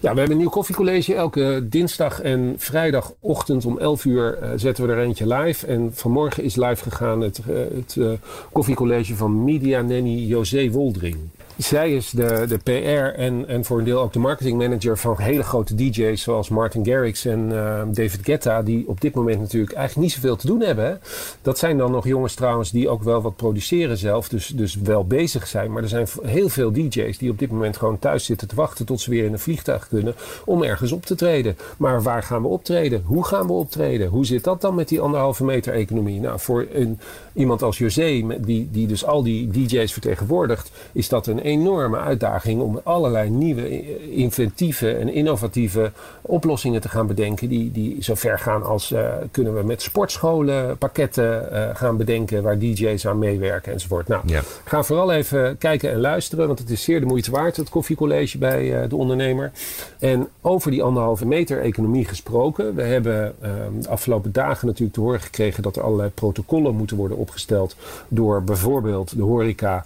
Ja, 0.00 0.12
we 0.12 0.18
hebben 0.18 0.30
een 0.30 0.36
nieuw 0.36 0.48
koffiecollege. 0.48 1.14
Elke 1.14 1.66
dinsdag 1.68 2.20
en 2.20 2.54
vrijdagochtend 2.58 3.64
om 3.64 3.78
11 3.78 4.04
uur 4.04 4.38
uh, 4.42 4.48
zetten 4.56 4.86
we 4.86 4.92
er 4.92 4.98
eentje 4.98 5.34
live. 5.34 5.66
En 5.66 5.90
vanmorgen 5.94 6.42
is 6.42 6.56
live 6.56 6.82
gegaan 6.82 7.20
het, 7.20 7.40
uh, 7.48 7.56
het 7.74 7.94
uh, 7.98 8.12
koffiecollege 8.52 9.14
van 9.14 9.44
Media 9.44 9.80
Nanny 9.80 10.26
José 10.26 10.70
Woldring. 10.70 11.16
Zij 11.56 11.92
is 11.92 12.10
de, 12.10 12.44
de 12.48 12.58
PR 12.58 13.18
en, 13.20 13.48
en 13.48 13.64
voor 13.64 13.78
een 13.78 13.84
deel 13.84 14.00
ook 14.00 14.12
de 14.12 14.18
marketingmanager 14.18 14.98
van 14.98 15.16
hele 15.18 15.42
grote 15.42 15.74
DJ's 15.74 16.22
zoals 16.22 16.48
Martin 16.48 16.86
Garrix 16.86 17.24
en 17.24 17.50
uh, 17.50 17.82
David 17.86 18.20
Guetta, 18.22 18.62
die 18.62 18.88
op 18.88 19.00
dit 19.00 19.14
moment 19.14 19.40
natuurlijk 19.40 19.72
eigenlijk 19.72 20.06
niet 20.06 20.16
zoveel 20.16 20.36
te 20.36 20.46
doen 20.46 20.60
hebben. 20.60 21.00
Dat 21.42 21.58
zijn 21.58 21.78
dan 21.78 21.90
nog 21.90 22.06
jongens 22.06 22.34
trouwens 22.34 22.70
die 22.70 22.88
ook 22.88 23.02
wel 23.02 23.22
wat 23.22 23.36
produceren 23.36 23.96
zelf, 23.96 24.28
dus, 24.28 24.46
dus 24.46 24.74
wel 24.74 25.04
bezig 25.06 25.46
zijn. 25.46 25.72
Maar 25.72 25.82
er 25.82 25.88
zijn 25.88 26.06
heel 26.22 26.48
veel 26.48 26.72
DJ's 26.72 27.18
die 27.18 27.30
op 27.30 27.38
dit 27.38 27.50
moment 27.50 27.76
gewoon 27.76 27.98
thuis 27.98 28.24
zitten 28.24 28.48
te 28.48 28.54
wachten 28.54 28.86
tot 28.86 29.00
ze 29.00 29.10
weer 29.10 29.24
in 29.24 29.32
een 29.32 29.38
vliegtuig 29.38 29.88
kunnen 29.88 30.14
om 30.44 30.62
ergens 30.62 30.92
op 30.92 31.06
te 31.06 31.14
treden. 31.14 31.56
Maar 31.76 32.02
waar 32.02 32.22
gaan 32.22 32.42
we 32.42 32.48
optreden? 32.48 33.02
Hoe 33.04 33.24
gaan 33.24 33.46
we 33.46 33.52
optreden? 33.52 34.08
Hoe 34.08 34.26
zit 34.26 34.44
dat 34.44 34.60
dan 34.60 34.74
met 34.74 34.88
die 34.88 35.00
anderhalve 35.00 35.44
meter 35.44 35.72
economie? 35.72 36.20
Nou, 36.20 36.40
voor 36.40 36.66
een, 36.72 36.98
iemand 37.32 37.62
als 37.62 37.78
José, 37.78 38.24
die, 38.40 38.68
die 38.72 38.86
dus 38.86 39.04
al 39.04 39.22
die 39.22 39.50
DJ's 39.50 39.92
vertegenwoordigt, 39.92 40.70
is 40.92 41.08
dat 41.08 41.26
een 41.26 41.41
enorme 41.42 41.98
uitdaging 41.98 42.60
om 42.60 42.80
allerlei 42.82 43.30
nieuwe, 43.30 44.10
inventieve 44.10 44.94
en 44.94 45.08
innovatieve 45.08 45.92
oplossingen 46.20 46.80
te 46.80 46.88
gaan 46.88 47.06
bedenken. 47.06 47.48
Die, 47.48 47.70
die 47.72 48.02
zo 48.02 48.14
ver 48.14 48.38
gaan 48.38 48.62
als 48.62 48.90
uh, 48.90 49.12
kunnen 49.30 49.54
we 49.54 49.62
met 49.62 49.82
sportscholen 49.82 50.78
pakketten 50.78 51.48
uh, 51.52 51.68
gaan 51.72 51.96
bedenken 51.96 52.42
waar 52.42 52.58
DJ's 52.58 53.06
aan 53.06 53.18
meewerken 53.18 53.72
enzovoort. 53.72 54.08
Nou, 54.08 54.22
ja. 54.26 54.40
ga 54.64 54.82
vooral 54.82 55.12
even 55.12 55.58
kijken 55.58 55.90
en 55.90 56.00
luisteren, 56.00 56.46
want 56.46 56.58
het 56.58 56.70
is 56.70 56.82
zeer 56.82 57.00
de 57.00 57.06
moeite 57.06 57.30
waard, 57.30 57.56
het 57.56 57.68
koffiecollege 57.68 58.38
bij 58.38 58.82
uh, 58.82 58.88
de 58.88 58.96
ondernemer. 58.96 59.52
En 59.98 60.28
over 60.40 60.70
die 60.70 60.82
anderhalve 60.82 61.26
meter 61.26 61.60
economie 61.60 62.04
gesproken. 62.04 62.74
We 62.74 62.82
hebben 62.82 63.34
de 63.80 63.88
afgelopen 63.88 64.32
dagen 64.32 64.66
natuurlijk 64.66 64.94
te 64.94 65.00
horen 65.00 65.20
gekregen 65.20 65.62
dat 65.62 65.76
er 65.76 65.82
allerlei 65.82 66.08
protocollen 66.08 66.74
moeten 66.74 66.96
worden 66.96 67.16
opgesteld 67.16 67.76
door 68.08 68.42
bijvoorbeeld 68.42 69.16
de 69.16 69.22
horeca. 69.22 69.84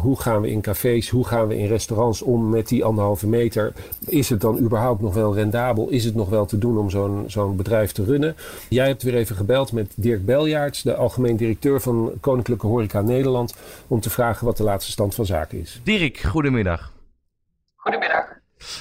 hoe 0.00 0.20
gaan 0.20 0.40
we 0.40 0.50
in 0.50 0.60
cafés 0.74 1.08
hoe 1.08 1.26
gaan 1.26 1.48
we 1.48 1.58
in 1.58 1.66
restaurants 1.66 2.22
om 2.22 2.50
met 2.50 2.68
die 2.68 2.84
anderhalve 2.84 3.26
meter? 3.26 3.72
Is 4.06 4.28
het 4.28 4.40
dan 4.40 4.58
überhaupt 4.58 5.00
nog 5.00 5.14
wel 5.14 5.34
rendabel? 5.34 5.88
Is 5.88 6.04
het 6.04 6.14
nog 6.14 6.28
wel 6.28 6.46
te 6.46 6.58
doen 6.58 6.78
om 6.78 6.90
zo'n 6.90 7.24
zo'n 7.26 7.56
bedrijf 7.56 7.92
te 7.92 8.04
runnen? 8.04 8.36
Jij 8.68 8.86
hebt 8.86 9.02
weer 9.02 9.14
even 9.14 9.36
gebeld 9.36 9.72
met 9.72 9.92
Dirk 9.94 10.24
Beljaarts, 10.24 10.82
de 10.82 10.94
algemeen 10.94 11.36
directeur 11.36 11.80
van 11.80 12.12
Koninklijke 12.20 12.66
Horeca 12.66 13.00
Nederland, 13.00 13.54
om 13.86 14.00
te 14.00 14.10
vragen 14.10 14.46
wat 14.46 14.56
de 14.56 14.62
laatste 14.62 14.90
stand 14.90 15.14
van 15.14 15.26
zaken 15.26 15.60
is. 15.60 15.80
Dirk, 15.84 16.18
goedemiddag. 16.18 16.92
Goedemiddag. 17.76 18.24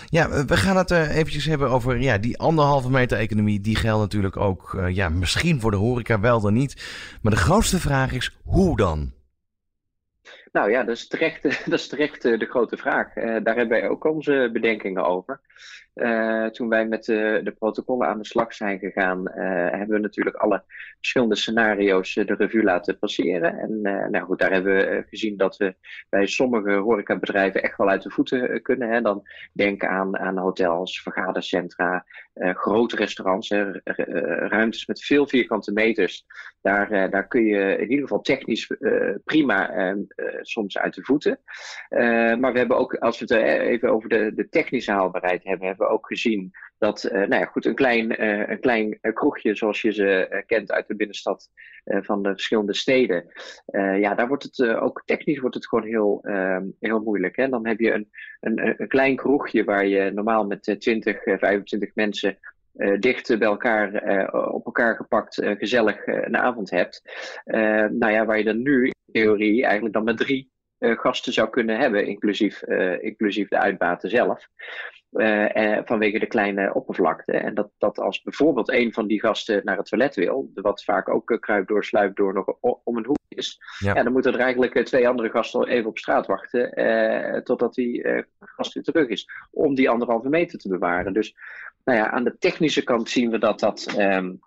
Ja, 0.10 0.46
we 0.46 0.58
gaan 0.58 0.78
het 0.78 0.92
uh, 0.92 1.16
eventjes 1.16 1.46
hebben 1.46 1.70
over 1.70 2.00
ja, 2.02 2.18
die 2.18 2.40
anderhalve 2.40 2.90
meter 2.90 3.18
economie. 3.18 3.62
Die 3.62 3.76
geldt 3.76 4.02
natuurlijk 4.02 4.38
ook 4.38 4.74
uh, 4.74 4.90
ja, 4.90 5.10
misschien 5.10 5.62
voor 5.62 5.72
de 5.72 5.78
horeca 5.78 6.20
wel 6.20 6.42
dan 6.42 6.54
niet. 6.54 6.86
Maar 7.22 7.32
de 7.32 7.40
grootste 7.40 7.80
vraag 7.80 8.12
is, 8.12 8.38
hoe 8.44 8.78
dan? 8.78 9.12
Nou 10.54 10.72
ja, 10.72 10.84
dat 10.84 10.96
is 10.96 11.08
terecht, 11.08 11.44
dat 11.70 11.80
eh, 12.26 12.40
de 12.40 12.46
grote 12.46 12.78
vraag. 12.78 13.16
Uh, 13.16 13.24
daar 13.24 13.56
hebben 13.56 13.80
wij 13.80 13.90
ook 13.90 14.04
onze 14.04 14.50
bedenkingen 14.54 15.06
over. 15.06 15.40
Uh, 15.96 16.46
toen 16.46 16.70
wij 16.70 16.88
met 16.88 17.06
de, 17.06 17.42
de, 17.44 17.52
protocollen 17.52 18.08
aan 18.08 18.18
de 18.18 18.26
slag 18.26 18.54
zijn 18.54 18.80
gegaan, 18.80 19.20
uh, 19.20 19.34
hebben 19.70 19.96
we 19.96 20.00
natuurlijk 20.00 20.36
alle 20.36 20.64
verschillende 20.98 21.36
scenario's 21.36 22.14
de 22.14 22.36
revue 22.38 22.64
laten 22.64 23.00
passeren. 23.00 23.58
En 23.60 23.82
nou 24.12 24.26
goed, 24.26 24.40
daar 24.40 24.52
hebben 24.52 24.76
we 24.76 25.06
gezien 25.10 25.38
dat 25.38 25.58
we 25.58 25.76
bij 26.10 26.28
sommige 26.28 26.72
horecabedrijven 26.72 27.64
echt 27.64 27.78
wel 27.78 27.90
uit 27.90 28.02
de 28.02 28.10
voeten 28.10 28.62
kunnen. 28.62 28.90
Hè. 28.90 29.02
Dan 29.02 29.28
denk 29.54 29.86
aan, 29.86 30.18
aan 30.18 30.38
hotels, 30.38 31.02
vergadercentra, 31.02 32.06
grote 32.34 32.96
restaurants, 32.96 33.50
hè, 33.50 33.72
ruimtes 34.48 34.86
met 34.86 35.04
veel 35.04 35.28
vierkante 35.28 35.72
meters. 35.72 36.26
Daar, 36.62 37.10
daar 37.10 37.28
kun 37.28 37.46
je 37.46 37.78
in 37.78 37.90
ieder 37.90 38.08
geval 38.08 38.22
technisch 38.22 38.72
prima 39.24 39.96
soms 40.42 40.78
uit 40.78 40.94
de 40.94 41.04
voeten. 41.04 41.40
maar 42.40 42.52
we 42.52 42.58
hebben 42.58 42.78
ook, 42.78 42.96
als 42.96 43.20
we 43.20 43.34
het 43.34 43.44
even 43.44 43.90
over 43.90 44.10
de, 44.10 44.32
de 44.36 44.50
technische 44.50 44.92
haalbaarheid 44.92 45.44
hebben, 45.44 45.68
hebben 45.68 45.83
ook 45.90 46.08
gezien 46.08 46.52
dat 46.78 47.04
uh, 47.04 47.12
nou 47.12 47.36
ja, 47.36 47.46
goed, 47.46 47.66
een 47.66 47.76
klein, 47.76 48.22
uh, 48.22 48.50
een 48.50 48.60
klein 48.60 49.00
kroegje 49.14 49.56
zoals 49.56 49.82
je 49.82 49.92
ze 49.92 50.44
kent 50.46 50.72
uit 50.72 50.88
de 50.88 50.96
binnenstad 50.96 51.50
van 51.86 52.24
de 52.24 52.30
verschillende 52.30 52.74
steden. 52.74 53.32
ja, 54.00 54.16
daar 54.16 54.28
wordt 54.28 54.44
het 54.44 54.76
ook 54.76 55.02
technisch 55.06 55.40
wordt 55.40 55.56
het 55.56 55.68
gewoon 55.68 55.86
heel, 55.86 56.20
ehm, 56.24 56.66
heel 56.80 57.00
moeilijk. 57.00 57.36
Hè? 57.36 57.50
Dan 57.50 57.68
heb 57.68 57.80
je 57.80 57.92
een, 57.92 58.10
een, 58.40 58.82
een 58.82 58.88
klein 58.88 59.16
kroegje 59.16 59.64
waar 59.64 59.88
je 59.88 60.12
normaal 60.12 60.46
met 60.46 60.76
20, 60.80 61.22
25 61.24 61.96
mensen 61.96 62.38
dicht 63.00 63.40
bij 63.40 63.48
elkaar, 63.48 63.90
op 64.52 64.66
elkaar 64.66 64.96
gepakt, 64.96 65.36
gezellig 65.36 66.08
een 66.08 66.38
avond 66.38 66.70
hebt. 66.70 67.02
nou 67.90 68.12
ja, 68.12 68.26
waar 68.26 68.38
je 68.38 68.44
dan 68.44 68.62
nu 68.62 68.86
in 68.86 68.94
theorie 69.12 69.64
eigenlijk 69.64 69.94
dan 69.94 70.04
met 70.04 70.18
drie 70.18 70.53
gasten 70.84 71.34
zou 71.34 71.50
kunnen 71.50 71.78
hebben, 71.78 72.06
inclusief, 72.06 72.64
inclusief 73.02 73.48
de 73.48 73.60
uitbaten 73.60 74.10
zelf. 74.10 74.48
Uh, 75.14 75.80
vanwege 75.86 76.20
de 76.20 76.26
kleine 76.26 76.74
oppervlakte. 76.74 77.32
En 77.32 77.54
dat, 77.54 77.70
dat 77.78 78.00
als 78.00 78.22
bijvoorbeeld 78.22 78.72
een 78.72 78.94
van 78.94 79.08
die 79.08 79.20
gasten 79.20 79.62
naar 79.64 79.78
het 79.78 79.86
toilet 79.86 80.16
wil, 80.16 80.52
wat 80.54 80.84
vaak 80.84 81.10
ook 81.10 81.30
uh, 81.30 81.40
kruip 81.40 81.68
door, 81.68 82.12
door 82.14 82.34
nog 82.34 82.56
om 82.84 82.98
een 82.98 83.06
hoek 83.06 83.18
is, 83.28 83.60
ja. 83.80 83.94
dan 83.94 84.12
moeten 84.12 84.34
er 84.34 84.40
eigenlijk 84.40 84.86
twee 84.86 85.08
andere 85.08 85.30
gasten 85.30 85.68
even 85.68 85.90
op 85.90 85.98
straat 85.98 86.28
wachten 86.28 87.44
totdat 87.44 87.74
die 87.74 88.26
gast 88.40 88.74
weer 88.74 88.84
terug 88.84 89.08
is, 89.08 89.30
om 89.52 89.76
die 89.76 89.90
anderhalve 89.90 90.30
meter 90.30 90.60
te 90.60 90.70
bewaren. 90.70 91.14
Dus 91.14 91.36
nou 91.84 91.98
ja, 91.98 92.10
aan 92.10 92.24
de 92.24 92.38
technische 92.38 92.84
kant 92.84 93.10
zien 93.10 93.30
we 93.30 93.38
dat 93.38 93.60
dat. 93.60 93.96
Um, 94.00 94.40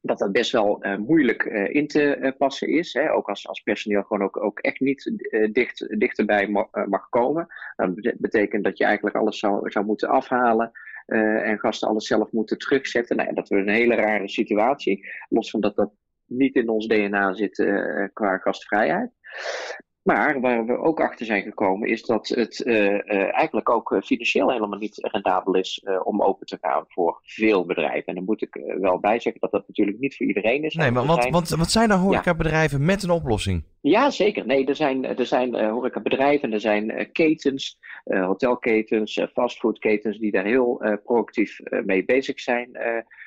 dat 0.00 0.18
dat 0.18 0.32
best 0.32 0.52
wel 0.52 0.86
uh, 0.86 0.96
moeilijk 0.96 1.44
uh, 1.44 1.74
in 1.74 1.86
te 1.86 2.16
uh, 2.16 2.30
passen 2.38 2.68
is. 2.68 2.92
Hè? 2.92 3.12
Ook 3.12 3.28
als, 3.28 3.48
als 3.48 3.60
personeel 3.60 4.02
gewoon 4.02 4.22
ook, 4.22 4.42
ook 4.42 4.58
echt 4.58 4.80
niet 4.80 5.12
dicht, 5.52 5.98
dichterbij 5.98 6.48
mag 6.88 7.08
komen. 7.08 7.46
Dat 7.76 7.94
betekent 8.18 8.64
dat 8.64 8.78
je 8.78 8.84
eigenlijk 8.84 9.16
alles 9.16 9.38
zou, 9.38 9.70
zou 9.70 9.84
moeten 9.84 10.08
afhalen. 10.08 10.70
en 11.06 11.58
gasten 11.58 11.88
alles 11.88 12.06
zelf 12.06 12.32
moeten 12.32 12.58
terugzetten. 12.58 13.16
Nou, 13.16 13.34
dat 13.34 13.48
wordt 13.48 13.66
een 13.66 13.74
hele 13.74 13.94
rare 13.94 14.28
situatie. 14.28 15.08
Los 15.28 15.50
van 15.50 15.60
dat 15.60 15.76
dat 15.76 15.92
niet 16.26 16.54
in 16.54 16.68
ons 16.68 16.86
DNA 16.86 17.34
zit 17.34 17.54
qua 18.12 18.38
gastvrijheid. 18.38 19.10
Maar 20.08 20.40
waar 20.40 20.66
we 20.66 20.78
ook 20.78 21.00
achter 21.00 21.26
zijn 21.26 21.42
gekomen 21.42 21.88
is 21.88 22.02
dat 22.02 22.28
het 22.28 22.62
uh, 22.64 22.92
uh, 22.92 23.34
eigenlijk 23.34 23.70
ook 23.70 23.92
eh, 23.92 24.00
financieel 24.00 24.50
helemaal 24.50 24.78
niet 24.78 25.08
rendabel 25.12 25.54
is 25.54 25.82
uh, 25.84 26.00
om 26.06 26.22
open 26.22 26.46
te 26.46 26.58
gaan 26.60 26.84
voor 26.88 27.20
veel 27.22 27.66
bedrijven. 27.66 28.06
En 28.06 28.14
dan 28.14 28.24
moet 28.24 28.42
ik 28.42 28.60
wel 28.80 28.98
bij 28.98 29.20
zeggen 29.20 29.40
dat 29.40 29.50
dat 29.50 29.68
natuurlijk 29.68 29.98
niet 29.98 30.16
voor 30.16 30.26
iedereen 30.26 30.62
is. 30.62 30.74
Nee, 30.74 30.90
maar 30.90 31.06
wat, 31.06 31.20
zijn... 31.20 31.32
wat, 31.32 31.48
wat 31.48 31.70
zijn 31.70 31.90
er 31.90 31.96
horecabedrijven 31.96 32.78
ja. 32.78 32.84
met 32.84 33.02
een 33.02 33.10
oplossing? 33.10 33.64
Ja, 33.80 34.10
zeker. 34.10 34.46
Nee, 34.46 34.66
er 34.66 34.76
zijn, 34.76 35.04
er 35.04 35.26
zijn 35.26 35.70
horecabedrijven, 35.70 36.52
er 36.52 36.60
zijn 36.60 37.08
ketens, 37.12 37.78
hotelketens, 38.04 39.26
fastfoodketens 39.32 40.18
die 40.18 40.30
daar 40.30 40.44
heel 40.44 40.98
proactief 41.04 41.60
mee 41.84 42.04
bezig 42.04 42.40
zijn 42.40 42.68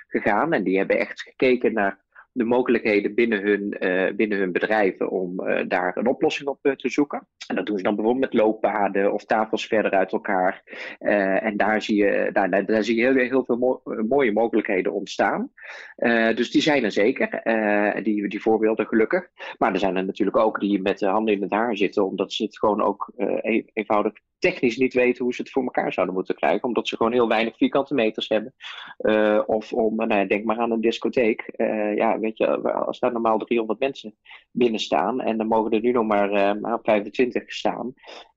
gegaan. 0.07 0.53
En 0.53 0.63
die 0.63 0.77
hebben 0.77 0.99
echt 0.99 1.21
gekeken 1.21 1.73
naar 1.73 1.99
de 2.33 2.43
mogelijkheden 2.43 3.13
binnen 3.13 3.41
hun, 3.41 3.75
uh, 3.79 4.15
binnen 4.15 4.37
hun 4.37 4.51
bedrijven 4.51 5.09
om 5.09 5.47
uh, 5.47 5.61
daar 5.67 5.97
een 5.97 6.07
oplossing 6.07 6.49
op 6.49 6.59
uh, 6.61 6.73
te 6.73 6.89
zoeken. 6.89 7.27
En 7.47 7.55
dat 7.55 7.65
doen 7.65 7.77
ze 7.77 7.83
dan 7.83 7.95
bijvoorbeeld 7.95 8.31
met 8.31 8.41
looppaden 8.41 9.13
of 9.13 9.25
tafels 9.25 9.65
verder 9.65 9.91
uit 9.91 10.11
elkaar. 10.11 10.61
en 11.39 11.57
daar 11.57 11.81
zie 11.81 11.95
je, 11.95 12.29
daar, 12.33 12.65
daar, 12.65 12.83
zie 12.83 12.95
je 12.95 13.01
heel, 13.01 13.15
heel 13.15 13.45
veel 13.45 13.57
mo 13.57 13.81
mooie 14.07 14.31
mogelijkheden 14.31 14.93
ontstaan. 14.93 15.51
dus 16.35 16.51
die 16.51 16.61
zijn 16.61 16.83
er 16.83 16.91
zeker, 16.91 17.41
die, 18.03 18.27
die 18.27 18.41
voorbeelden 18.41 18.87
gelukkig. 18.87 19.27
Maar 19.57 19.73
er 19.73 19.79
zijn 19.79 19.95
er 19.95 20.05
natuurlijk 20.05 20.37
ook 20.37 20.59
die 20.59 20.81
met 20.81 20.99
de 20.99 21.07
handen 21.07 21.33
in 21.33 21.41
het 21.41 21.51
haar 21.51 21.77
zitten, 21.77 22.05
omdat 22.05 22.33
ze 22.33 22.43
het 22.43 22.59
gewoon 22.59 22.81
ook 22.81 23.11
e 23.15 23.63
eenvoudig 23.73 24.13
technisch 24.41 24.77
niet 24.77 24.93
weten 24.93 25.23
hoe 25.23 25.33
ze 25.33 25.41
het 25.41 25.51
voor 25.51 25.63
elkaar 25.63 25.93
zouden 25.93 26.15
moeten 26.15 26.35
krijgen, 26.35 26.63
omdat 26.63 26.87
ze 26.87 26.95
gewoon 26.95 27.11
heel 27.11 27.27
weinig 27.27 27.57
vierkante 27.57 27.93
meters 27.93 28.29
hebben. 28.29 28.53
of 29.45 29.73
om, 29.73 29.95
nou 29.95 30.13
ja, 30.13 30.25
denk 30.25 30.45
maar 30.45 30.57
aan 30.57 30.71
een 30.71 30.81
discotheek. 30.81 31.53
ja, 31.95 32.19
weet 32.19 32.37
je, 32.37 32.47
als 32.71 32.99
daar 32.99 33.11
normaal 33.11 33.37
300 33.37 33.79
mensen 33.79 34.15
binnen 34.51 34.79
staan 34.79 35.21
en 35.21 35.37
dan 35.37 35.47
mogen 35.47 35.71
er 35.71 35.81
nu 35.81 35.91
nog 35.91 36.05
maar, 36.05 36.31
uh, 36.31 36.61
maar 36.61 36.79
25 36.83 37.51
staan. 37.51 37.93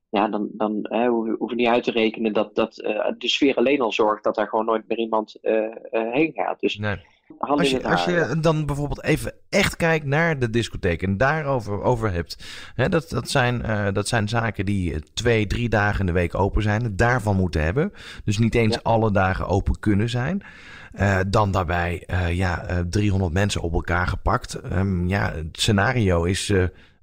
Ja, 0.08 0.28
dan, 0.28 0.48
dan 0.52 0.86
hoeven 1.06 1.46
we 1.46 1.54
niet 1.54 1.68
uit 1.68 1.84
te 1.84 1.90
rekenen 1.90 2.32
dat, 2.32 2.54
dat 2.54 2.74
de 3.18 3.28
sfeer 3.28 3.56
alleen 3.56 3.80
al 3.80 3.92
zorgt 3.92 4.24
dat 4.24 4.34
daar 4.34 4.48
gewoon 4.48 4.64
nooit 4.64 4.88
meer 4.88 4.98
iemand 4.98 5.38
heen 5.90 6.32
gaat. 6.34 6.60
Dus 6.60 6.78
nee. 6.78 6.96
Als 7.38 7.70
je, 7.70 7.82
als 7.82 8.04
je 8.04 8.36
dan 8.40 8.66
bijvoorbeeld 8.66 9.04
even 9.04 9.32
echt 9.54 9.76
kijkt 9.76 10.06
naar 10.06 10.38
de 10.38 10.50
discotheek 10.50 11.02
en 11.02 11.16
daarover 11.16 11.82
over 11.82 12.12
hebt. 12.12 12.44
Hè, 12.74 12.88
dat, 12.88 13.10
dat, 13.10 13.30
zijn, 13.30 13.62
uh, 13.66 13.86
dat 13.92 14.08
zijn 14.08 14.28
zaken 14.28 14.66
die 14.66 15.02
twee, 15.14 15.46
drie 15.46 15.68
dagen 15.68 16.00
in 16.00 16.06
de 16.06 16.12
week 16.12 16.34
open 16.34 16.62
zijn. 16.62 16.96
daarvan 16.96 17.36
moeten 17.36 17.62
hebben. 17.62 17.92
Dus 18.24 18.38
niet 18.38 18.54
eens 18.54 18.74
ja. 18.74 18.80
alle 18.82 19.12
dagen 19.12 19.46
open 19.46 19.78
kunnen 19.78 20.10
zijn. 20.10 20.42
Uh, 20.94 21.18
dan 21.26 21.50
daarbij 21.50 22.08
ja, 22.30 22.84
300 22.90 23.32
mensen 23.32 23.60
op 23.60 23.72
elkaar 23.72 24.06
gepakt. 24.06 24.60
Um, 24.72 25.08
ja, 25.08 25.32
het 25.32 25.60
scenario 25.60 26.24
is 26.24 26.52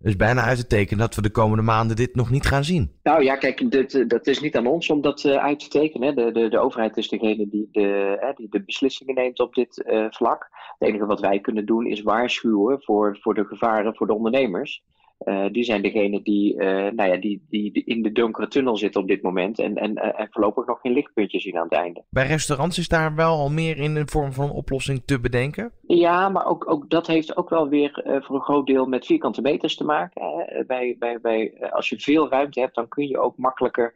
is 0.03 0.15
bijna 0.15 0.41
uit 0.41 0.58
te 0.58 0.67
tekenen 0.67 1.00
dat 1.00 1.15
we 1.15 1.22
de 1.22 1.31
komende 1.31 1.63
maanden 1.63 1.96
dit 1.96 2.15
nog 2.15 2.29
niet 2.29 2.46
gaan 2.46 2.63
zien. 2.63 2.91
Nou 3.03 3.24
ja, 3.24 3.36
kijk, 3.36 3.72
dit, 3.72 4.10
dat 4.10 4.27
is 4.27 4.39
niet 4.39 4.55
aan 4.55 4.67
ons 4.67 4.89
om 4.89 5.01
dat 5.01 5.24
uh, 5.24 5.36
uit 5.36 5.60
te 5.60 5.67
tekenen. 5.67 6.15
De, 6.15 6.31
de, 6.31 6.50
de 6.50 6.60
overheid 6.60 6.98
is 6.98 7.10
degene 7.10 7.50
die 7.50 7.70
de, 7.72 8.17
uh, 8.22 8.36
die 8.36 8.50
de 8.50 8.63
beslissingen 8.63 9.15
neemt 9.15 9.39
op 9.39 9.53
dit 9.53 9.84
uh, 9.88 10.05
vlak. 10.10 10.50
Het 10.77 10.89
enige 10.89 11.05
wat 11.05 11.20
wij 11.20 11.39
kunnen 11.39 11.65
doen 11.65 11.86
is 11.86 12.01
waarschuwen 12.01 12.81
voor, 12.81 13.17
voor 13.22 13.34
de 13.34 13.46
gevaren 13.46 13.96
voor 13.96 14.08
de 14.08 14.15
ondernemers. 14.15 14.84
Uh, 15.25 15.46
die 15.51 15.63
zijn 15.63 15.82
degene 15.82 16.22
die, 16.22 16.54
uh, 16.56 16.60
nou 16.68 17.10
ja, 17.10 17.18
die, 17.18 17.46
die, 17.50 17.84
in 17.86 18.01
de 18.01 18.12
donkere 18.12 18.48
tunnel 18.48 18.78
zitten 18.78 19.01
op 19.01 19.08
dit 19.08 19.22
moment 19.22 19.60
en, 19.60 19.75
en, 19.75 19.92
uh, 19.92 20.20
en 20.20 20.28
voorlopig 20.32 20.66
nog 20.66 20.80
geen 20.82 20.94
lichtpuntje 20.94 21.40
zien 21.40 21.58
aan 21.58 21.63
het 21.63 21.74
einde. 21.74 22.04
Bij 22.10 22.28
restaurants 22.28 22.78
is 22.78 22.88
daar 22.88 23.16
wel 23.16 23.38
al 23.38 23.50
meer 23.50 23.78
in 23.78 23.96
een 23.96 24.10
vorm 24.10 24.34
van 24.34 24.51
oplossing 24.51 25.01
te 25.06 25.20
bedenken? 25.20 25.72
Ja, 25.88 26.30
maar 26.30 26.46
ook, 26.46 26.72
ook 26.72 26.90
dat 26.90 27.08
heeft 27.08 27.38
ook 27.38 27.50
wel 27.50 27.68
weer 27.68 28.20
voor 28.24 28.36
een 28.36 28.42
groot 28.42 28.68
deel 28.68 28.86
met 28.86 29.06
vierkante 29.06 29.42
meters 29.42 29.75
te 29.75 29.84
maken. 29.84 30.22
Hè. 30.22 30.66
Bij, 30.66 30.96
bij, 31.00 31.20
bij, 31.22 31.54
als 31.72 31.90
je 31.90 32.00
veel 32.00 32.30
ruimte 32.30 32.60
hebt, 32.60 32.75
dan 32.75 32.88
kun 32.88 33.08
je 33.08 33.20
ook 33.20 33.38
makkelijker 33.38 33.94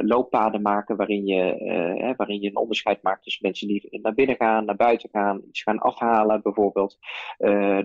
looppaden 0.00 0.62
maken 0.62 0.96
waarin 0.96 1.26
je, 1.26 2.14
waarin 2.16 2.40
je 2.40 2.48
een 2.48 2.56
onderscheid 2.56 3.02
maakt 3.02 3.22
tussen 3.22 3.42
mensen 3.42 3.68
die 3.68 4.00
naar 4.02 4.14
binnen 4.14 4.36
gaan, 4.36 4.64
naar 4.64 4.76
buiten 4.76 5.08
gaan, 5.12 5.42
iets 5.48 5.62
gaan 5.62 5.78
afhalen 5.78 6.42
bijvoorbeeld. 6.42 6.98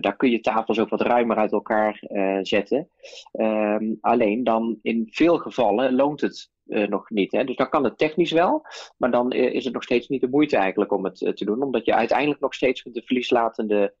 daar 0.00 0.16
kun 0.16 0.30
je 0.30 0.40
tafels 0.40 0.78
ook 0.78 0.88
wat 0.88 1.00
ruimer 1.00 1.36
uit 1.36 1.52
elkaar 1.52 2.00
zetten. 2.42 2.88
Um, 3.32 3.98
alleen 4.00 4.44
dan 4.44 4.78
in 4.82 5.06
veel 5.10 5.38
gevallen 5.38 5.94
loont 5.94 6.20
het 6.20 6.50
uh, 6.66 6.88
nog 6.88 7.10
niet. 7.10 7.32
Hè? 7.32 7.44
Dus 7.44 7.56
dan 7.56 7.68
kan 7.68 7.84
het 7.84 7.98
technisch 7.98 8.32
wel, 8.32 8.62
maar 8.96 9.10
dan 9.10 9.32
is 9.32 9.64
het 9.64 9.74
nog 9.74 9.82
steeds 9.82 10.08
niet 10.08 10.20
de 10.20 10.28
moeite 10.28 10.56
eigenlijk 10.56 10.92
om 10.92 11.04
het 11.04 11.16
te 11.16 11.44
doen, 11.44 11.62
omdat 11.62 11.84
je 11.84 11.94
uiteindelijk 11.94 12.40
nog 12.40 12.54
steeds 12.54 12.84
met 12.84 12.94
de 12.94 13.02
verlieslatende 13.02 13.94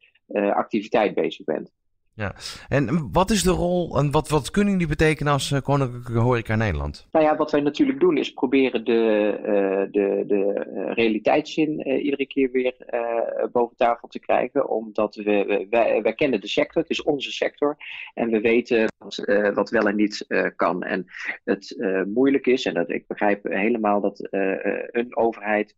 activiteit 0.54 1.14
bezig 1.14 1.44
bent. 1.44 1.72
Ja, 2.18 2.34
en 2.68 3.08
wat 3.12 3.30
is 3.30 3.42
de 3.42 3.50
rol 3.50 3.98
en 3.98 4.10
wat, 4.10 4.28
wat 4.28 4.50
kunnen 4.50 4.72
jullie 4.72 4.88
betekenen 4.88 5.32
als 5.32 5.50
uh, 5.50 5.60
Koninklijke 5.60 6.18
Horeca 6.18 6.54
Nederland? 6.54 7.08
Nou 7.12 7.24
ja, 7.24 7.36
wat 7.36 7.50
wij 7.50 7.60
natuurlijk 7.60 8.00
doen 8.00 8.16
is 8.16 8.32
proberen 8.32 8.84
de, 8.84 9.34
uh, 9.38 9.92
de, 9.92 10.24
de 10.26 10.52
realiteitszin 10.94 11.88
uh, 11.88 12.04
iedere 12.04 12.26
keer 12.26 12.50
weer 12.50 12.74
boven 13.52 13.76
tafel 13.76 14.08
te 14.08 14.18
krijgen. 14.18 14.68
Omdat 14.68 15.14
we, 15.14 15.66
wij, 15.70 16.02
wij 16.02 16.14
kennen 16.14 16.40
de 16.40 16.48
sector, 16.48 16.82
het 16.82 16.90
is 16.90 17.02
onze 17.02 17.32
sector. 17.32 17.76
En 18.14 18.30
we 18.30 18.40
weten 18.40 18.92
wat, 18.98 19.24
wat 19.54 19.70
wel 19.70 19.88
en 19.88 19.96
niet 19.96 20.26
kan. 20.56 20.82
En 20.82 21.06
het 21.44 21.76
moeilijk 22.06 22.46
is, 22.46 22.64
en 22.64 22.74
dat, 22.74 22.90
ik 22.90 23.06
begrijp 23.06 23.44
helemaal 23.44 24.00
dat 24.00 24.28
een 24.90 25.16
overheid 25.16 25.74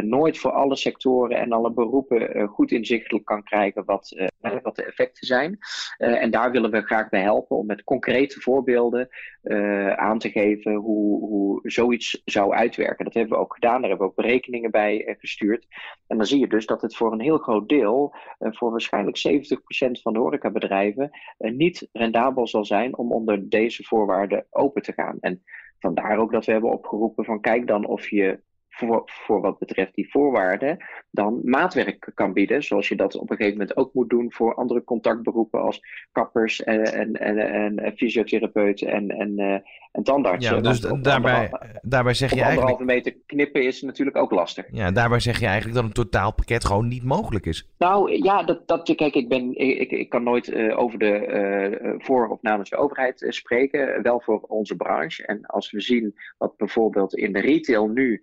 nooit 0.00 0.38
voor 0.38 0.50
alle 0.50 0.76
sectoren 0.76 1.36
en 1.36 1.52
alle 1.52 1.72
beroepen 1.72 2.48
goed 2.48 2.72
inzichtelijk 2.72 3.24
kan 3.24 3.42
krijgen 3.42 3.84
wat, 3.84 4.30
wat 4.62 4.76
de 4.76 4.84
effecten 4.84 5.26
zijn. 5.26 5.58
Uh, 5.98 6.22
en 6.22 6.30
daar 6.30 6.50
willen 6.50 6.70
we 6.70 6.82
graag 6.82 7.08
bij 7.08 7.22
helpen 7.22 7.56
om 7.56 7.66
met 7.66 7.84
concrete 7.84 8.40
voorbeelden 8.40 9.08
uh, 9.42 9.92
aan 9.92 10.18
te 10.18 10.30
geven 10.30 10.74
hoe, 10.74 11.28
hoe 11.28 11.60
zoiets 11.62 12.22
zou 12.24 12.52
uitwerken. 12.52 13.04
Dat 13.04 13.14
hebben 13.14 13.38
we 13.38 13.44
ook 13.44 13.54
gedaan, 13.54 13.80
daar 13.80 13.88
hebben 13.88 14.06
we 14.06 14.12
ook 14.12 14.24
berekeningen 14.24 14.70
bij 14.70 15.06
uh, 15.06 15.14
gestuurd. 15.18 15.66
En 16.06 16.16
dan 16.16 16.26
zie 16.26 16.38
je 16.38 16.48
dus 16.48 16.66
dat 16.66 16.82
het 16.82 16.96
voor 16.96 17.12
een 17.12 17.20
heel 17.20 17.38
groot 17.38 17.68
deel, 17.68 18.14
voor 18.38 18.70
waarschijnlijk 18.70 19.18
70% 19.28 20.00
van 20.02 20.12
de 20.12 20.18
horecabedrijven, 20.18 21.10
niet 21.38 21.88
rendabel 21.92 22.46
zal 22.46 22.64
zijn 22.64 22.96
om 22.96 23.12
onder 23.12 23.48
deze 23.48 23.84
voorwaarden 23.84 24.46
open 24.50 24.82
te 24.82 24.92
gaan. 24.92 25.16
En 25.20 25.42
vandaar 25.78 26.18
ook 26.18 26.32
dat 26.32 26.44
we 26.44 26.52
hebben 26.52 26.70
opgeroepen 26.70 27.24
van 27.24 27.40
kijk 27.40 27.66
dan 27.66 27.86
of 27.86 28.08
je 28.08 28.40
voor, 28.70 29.02
voor 29.04 29.40
wat 29.40 29.58
betreft 29.58 29.94
die 29.94 30.10
voorwaarden 30.10 30.76
dan 31.10 31.40
maatwerk 31.44 32.10
kan 32.14 32.32
bieden. 32.32 32.62
Zoals 32.62 32.88
je 32.88 32.96
dat 32.96 33.16
op 33.16 33.30
een 33.30 33.36
gegeven 33.36 33.58
moment 33.58 33.76
ook 33.76 33.94
moet 33.94 34.10
doen 34.10 34.32
voor 34.32 34.54
andere 34.54 34.84
contactberoepen 34.84 35.60
als 35.60 35.80
kappers 36.12 36.62
en, 36.62 36.84
en, 36.84 37.14
en, 37.14 37.78
en 37.78 37.96
fysiotherapeuten 37.96 38.88
en, 38.88 39.08
en, 39.08 39.38
uh, 39.38 39.58
en 39.92 40.02
tandartsen. 40.02 40.56
Ja, 40.56 40.60
dus 40.60 40.80
daarbij, 40.80 41.50
daarbij 41.82 42.14
zeg 42.14 42.30
je 42.30 42.40
eigenlijk... 42.40 42.70
anderhalve 42.70 42.84
meter 42.84 43.16
knippen 43.26 43.64
is 43.64 43.82
natuurlijk 43.82 44.16
ook 44.16 44.30
lastig. 44.30 44.66
Ja, 44.70 44.90
daarbij 44.90 45.20
zeg 45.20 45.40
je 45.40 45.46
eigenlijk 45.46 45.74
dat 45.76 45.84
een 45.84 45.92
totaalpakket 45.92 46.64
gewoon 46.64 46.88
niet 46.88 47.04
mogelijk 47.04 47.46
is. 47.46 47.68
Nou 47.78 48.22
ja, 48.22 48.42
dat, 48.42 48.68
dat, 48.68 48.94
kijk, 48.94 49.14
ik, 49.14 49.28
ben, 49.28 49.54
ik, 49.56 49.90
ik 49.90 50.08
kan 50.08 50.22
nooit 50.22 50.48
uh, 50.48 50.78
over 50.78 50.98
de 50.98 51.26
uh, 51.82 51.94
voor 51.98 52.28
of 52.28 52.42
namens 52.42 52.70
de 52.70 52.76
overheid 52.76 53.26
spreken. 53.28 54.02
Wel 54.02 54.20
voor 54.20 54.40
onze 54.40 54.76
branche. 54.76 55.26
En 55.26 55.46
als 55.46 55.70
we 55.70 55.80
zien 55.80 56.14
wat 56.38 56.56
bijvoorbeeld 56.56 57.14
in 57.14 57.32
de 57.32 57.40
retail 57.40 57.88
nu 57.88 58.22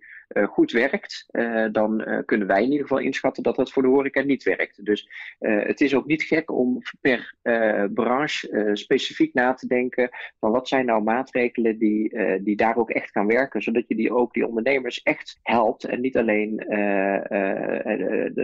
goed 0.50 0.72
werkt, 0.72 1.26
dan 1.72 2.24
kunnen 2.26 2.48
wij 2.48 2.64
in 2.64 2.72
ieder 2.72 2.88
geval 2.88 3.04
inschatten 3.04 3.44
dat 3.44 3.56
dat 3.56 3.72
voor 3.72 3.84
de 3.84 3.90
horeca 3.90 4.22
niet 4.22 4.44
werkt. 4.44 4.86
Dus 4.86 5.10
het 5.40 5.82
is 5.82 5.96
ook 5.96 6.06
niet 6.06 6.24
gek 6.24 6.52
om 6.52 6.82
per 7.02 7.36
branche 7.94 8.70
specifiek 8.74 9.34
na 9.34 9.54
te 9.54 9.68
denken 9.68 10.10
van 10.40 10.52
wat 10.52 10.68
zijn 10.68 10.86
nou 10.86 11.04
maatregelen 11.04 11.78
die, 11.78 12.18
die 12.44 12.56
daar 12.56 12.78
ook 12.78 12.90
echt 12.90 13.12
gaan 13.12 13.28
werken, 13.28 13.62
zodat 13.62 13.88
je 13.88 13.96
die 13.96 14.14
ook 14.14 14.34
die 14.34 14.48
ondernemers 14.48 15.02
echt 15.02 15.40
helpt 15.44 15.84
en 15.84 16.02
niet 16.02 16.18
alleen 16.18 16.56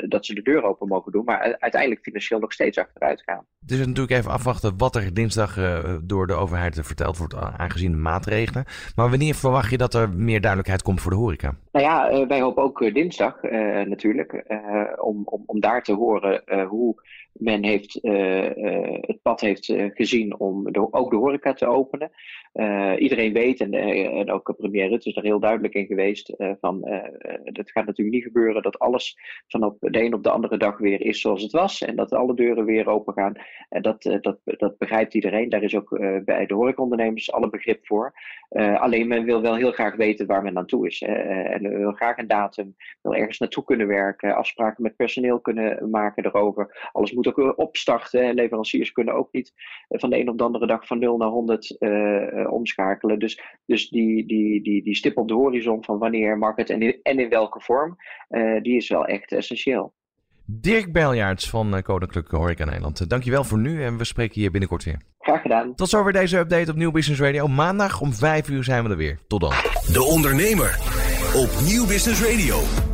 dat 0.09 0.25
ze 0.25 0.33
de 0.33 0.41
deur 0.43 0.63
open 0.63 0.87
mogen 0.87 1.11
doen, 1.11 1.25
maar 1.25 1.57
uiteindelijk 1.59 2.01
financieel 2.01 2.39
nog 2.39 2.53
steeds 2.53 2.77
achteruit 2.77 3.21
gaan. 3.25 3.45
Dus 3.59 3.77
natuurlijk 3.77 4.11
even 4.11 4.31
afwachten 4.31 4.77
wat 4.77 4.95
er 4.95 5.13
dinsdag 5.13 5.55
door 6.03 6.27
de 6.27 6.33
overheid 6.33 6.79
verteld 6.81 7.17
wordt 7.17 7.35
aangezien 7.35 7.91
de 7.91 7.97
maatregelen. 7.97 8.65
Maar 8.95 9.09
wanneer 9.09 9.35
verwacht 9.35 9.71
je 9.71 9.77
dat 9.77 9.93
er 9.93 10.09
meer 10.09 10.39
duidelijkheid 10.39 10.81
komt 10.81 11.01
voor 11.01 11.11
de 11.11 11.17
horeca? 11.17 11.55
Nou 11.73 11.85
ja, 11.85 12.27
wij 12.27 12.41
hopen 12.41 12.63
ook 12.63 12.93
dinsdag 12.93 13.41
natuurlijk 13.85 14.43
om, 14.99 15.21
om, 15.25 15.43
om 15.45 15.59
daar 15.59 15.83
te 15.83 15.93
horen 15.93 16.65
hoe 16.67 16.95
men 17.43 17.63
heeft, 17.63 17.99
het 19.01 19.21
pad 19.21 19.41
heeft 19.41 19.73
gezien 19.93 20.39
om 20.39 20.67
ook 20.91 21.11
de 21.11 21.17
horeca 21.17 21.53
te 21.53 21.67
openen. 21.67 22.11
iedereen 22.97 23.33
weet, 23.33 23.59
en, 23.59 23.73
en 23.73 24.31
ook 24.31 24.53
premier 24.57 24.89
Rutte 24.89 25.09
is 25.09 25.15
er 25.15 25.23
heel 25.23 25.39
duidelijk 25.39 25.73
in 25.73 25.85
geweest, 25.85 26.33
van 26.59 26.81
dat 27.43 27.71
gaat 27.71 27.85
natuurlijk 27.85 28.15
niet 28.15 28.23
gebeuren 28.23 28.61
dat 28.61 28.79
alles 28.79 29.17
van 29.47 29.63
op 29.63 29.77
de 29.79 30.03
een 30.03 30.13
op 30.13 30.23
de 30.23 30.29
andere 30.29 30.57
dag 30.57 30.77
weer 30.77 31.01
is 31.01 31.21
zoals 31.21 31.41
het 31.41 31.51
was. 31.51 31.81
En 31.81 31.95
dat 31.95 32.13
alle 32.13 32.35
deuren 32.35 32.65
weer 32.65 32.87
open 32.87 33.13
gaan. 33.13 33.33
Dat, 33.69 34.01
dat, 34.21 34.37
dat 34.43 34.77
begrijpt 34.77 35.13
iedereen. 35.13 35.49
Daar 35.49 35.63
is 35.63 35.75
ook 35.75 35.99
bij 36.25 36.45
de 36.45 36.53
horecaondernemers 36.53 37.31
alle 37.31 37.49
begrip 37.49 37.85
voor. 37.87 38.13
alleen 38.77 39.07
men 39.07 39.23
wil 39.23 39.41
wel 39.41 39.55
heel 39.55 39.71
graag 39.71 39.95
weten 39.95 40.27
waar 40.27 40.43
men 40.43 40.57
aan 40.57 40.65
toe 40.65 40.87
is. 40.87 41.01
en 41.01 41.77
wil 41.77 41.91
graag 41.91 42.17
een 42.17 42.27
datum, 42.27 42.75
wil 43.01 43.15
ergens 43.15 43.39
naartoe 43.39 43.63
kunnen 43.63 43.87
werken, 43.87 44.35
afspraken 44.35 44.83
met 44.83 44.95
personeel 44.95 45.39
kunnen 45.39 45.89
maken 45.89 46.25
erover. 46.25 46.89
Alles 46.91 47.11
moet 47.11 47.27
ook 47.37 47.57
opstarten. 47.57 48.33
Leveranciers 48.33 48.91
kunnen 48.91 49.13
ook 49.13 49.31
niet 49.31 49.53
van 49.89 50.09
de 50.09 50.19
een 50.19 50.29
op 50.29 50.37
de 50.37 50.43
andere 50.43 50.67
dag 50.67 50.87
van 50.87 50.99
0 50.99 51.17
naar 51.17 51.29
100 51.29 51.75
uh, 51.79 52.51
omschakelen. 52.51 53.19
Dus, 53.19 53.41
dus 53.65 53.89
die, 53.89 54.27
die, 54.27 54.63
die, 54.63 54.83
die 54.83 54.95
stip 54.95 55.17
op 55.17 55.27
de 55.27 55.33
horizon 55.33 55.83
van 55.83 55.97
wanneer 55.97 56.37
market 56.37 56.69
en 56.69 56.81
in, 56.81 56.99
en 57.03 57.19
in 57.19 57.29
welke 57.29 57.61
vorm, 57.61 57.95
uh, 58.29 58.61
die 58.61 58.75
is 58.75 58.89
wel 58.89 59.05
echt 59.05 59.31
essentieel. 59.31 59.93
Dirk 60.45 60.91
Beljaarts 60.91 61.49
van 61.49 61.81
Koninklijke 61.81 62.35
Horeca 62.35 62.65
Nederland. 62.65 63.09
Dankjewel 63.09 63.43
voor 63.43 63.57
nu 63.57 63.83
en 63.83 63.97
we 63.97 64.03
spreken 64.03 64.41
hier 64.41 64.51
binnenkort 64.51 64.83
weer. 64.83 65.01
Graag 65.19 65.41
gedaan. 65.41 65.75
Tot 65.75 65.89
zover 65.89 66.13
deze 66.13 66.37
update 66.37 66.71
op 66.71 66.77
Nieuw 66.77 66.91
Business 66.91 67.21
Radio. 67.21 67.47
Maandag 67.47 68.01
om 68.01 68.13
5 68.13 68.49
uur 68.49 68.63
zijn 68.63 68.83
we 68.83 68.89
er 68.89 68.97
weer. 68.97 69.19
Tot 69.27 69.41
dan. 69.41 69.53
De 69.93 70.03
Ondernemer 70.03 70.79
op 71.35 71.49
Nieuw 71.67 71.87
Business 71.87 72.23
Radio. 72.23 72.92